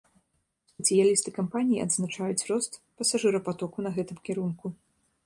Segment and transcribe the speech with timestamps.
[0.71, 2.71] Спецыялісты кампаніі адзначаюць рост
[3.03, 4.65] пасажырапатоку на гэтым кірунку.